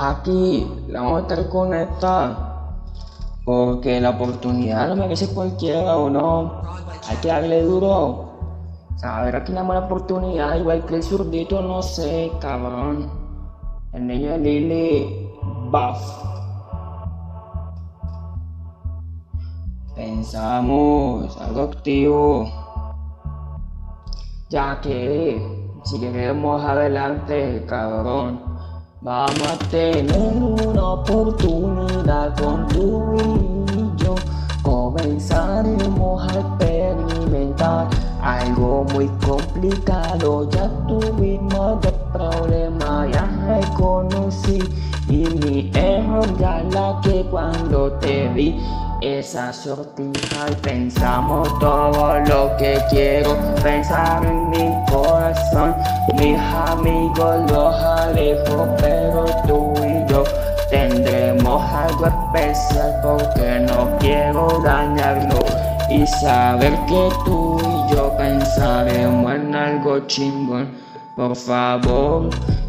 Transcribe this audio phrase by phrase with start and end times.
[0.00, 2.46] aquí la vamos a estar conectada.
[3.44, 6.62] Porque la oportunidad no merece cualquiera o no.
[7.08, 8.30] Hay que darle duro.
[9.02, 13.10] A ver, aquí la mala oportunidad, igual que el zurdito, no sé, cabrón.
[13.92, 15.30] El niño de Lily
[15.70, 16.30] Buff.
[19.96, 22.48] Pensamos algo activo.
[24.50, 28.49] Ya que si queremos adelante, cabrón,
[29.02, 34.14] vamos a tener una oportunidad con tu y yo.
[34.62, 37.88] Comenzaremos a experimentar
[38.22, 40.48] algo muy complicado.
[40.50, 43.60] Ya tuvimos de problema, ya me
[46.20, 48.60] la que cuando te vi
[49.00, 55.74] esa sortija y pensamos todo lo que quiero pensar en mi corazón.
[56.16, 60.24] Mis amigos los alejo, pero tú y yo
[60.68, 65.38] tendremos algo especial porque no quiero dañarlo
[65.88, 70.70] y saber que tú y yo pensaremos en algo chingón.
[71.16, 72.28] Por favor,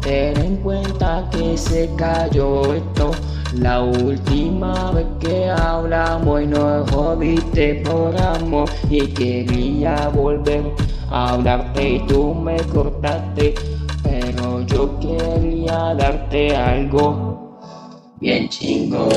[0.00, 3.10] ten en cuenta que se cayó esto.
[3.54, 10.62] La última vez que hablamos y nos jodiste por amor y quería volver
[11.10, 13.54] a hablarte y tú me cortaste,
[14.02, 17.58] pero yo quería darte algo
[18.20, 19.10] bien chingón.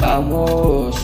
[0.00, 0.94] Vamos,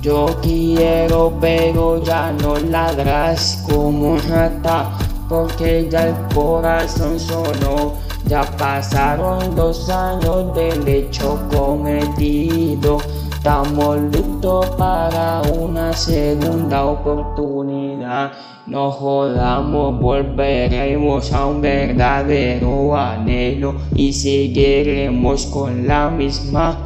[0.00, 4.96] yo quiero pero ya no ladras como un rata
[5.28, 7.94] porque ya el corazón sonó.
[8.26, 12.98] Ya pasaron dos años del hecho cometido.
[13.32, 18.32] Estamos listos para una segunda oportunidad.
[18.66, 26.76] No jodamos, volveremos a un verdadero anhelo y seguiremos con la misma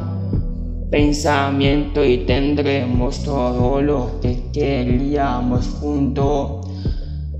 [0.89, 6.63] pensamiento y tendremos todo lo que queríamos juntos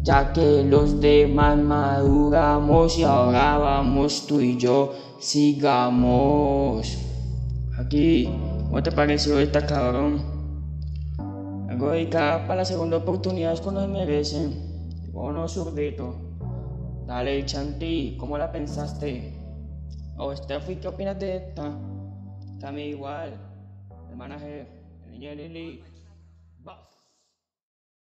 [0.04, 6.98] ya que los demás maduramos y ahora vamos tú y yo, sigamos.
[7.80, 8.26] Aquí,
[8.66, 10.22] ¿cómo te pareció esta cabrón?
[11.70, 14.74] Algo dedicada para la segunda oportunidad cuando se merecen.
[15.14, 16.16] O no, zurdito.
[17.08, 19.40] Dale, Chanti, ¿cómo la pensaste?
[20.18, 21.72] O oh, Steffi, ¿qué opinas de esta?
[22.60, 23.34] También igual.
[24.10, 24.68] El manager,
[25.06, 25.84] el niño Lili.
[26.60, 27.03] Buff.